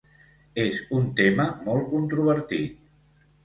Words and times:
És 0.63 0.79
un 1.01 1.05
tema 1.21 1.47
molt 1.67 1.87
controvertit. 1.95 2.85